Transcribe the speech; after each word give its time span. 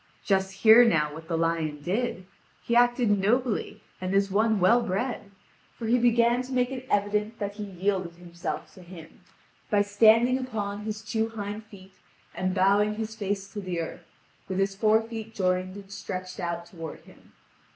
Just 0.25 0.51
hear 0.65 0.83
now 0.83 1.13
what 1.13 1.27
the 1.27 1.37
lion 1.37 1.79
did! 1.79 2.25
He 2.63 2.75
acted 2.75 3.19
nobly 3.19 3.83
and 4.01 4.15
as 4.15 4.31
one 4.31 4.59
well 4.59 4.81
bred; 4.81 5.29
for 5.75 5.85
he 5.85 5.99
began 5.99 6.41
to 6.41 6.51
make 6.53 6.71
it 6.71 6.87
evident 6.89 7.37
that 7.37 7.57
he 7.57 7.65
yielded 7.65 8.15
himself 8.15 8.73
to 8.73 8.81
him, 8.81 9.19
by 9.69 9.83
standing 9.83 10.39
upon 10.39 10.85
his 10.85 11.03
two 11.03 11.29
hind 11.29 11.65
feet 11.65 11.93
and 12.33 12.55
bowing 12.55 12.95
his 12.95 13.13
face 13.15 13.47
to 13.53 13.61
the 13.61 13.79
earth, 13.79 14.07
with 14.49 14.57
his 14.57 14.73
fore 14.75 15.03
feet 15.03 15.35
joined 15.35 15.75
and 15.75 15.91
stretched 15.91 16.39
out 16.39 16.65
toward 16.65 17.01
him. 17.01 17.33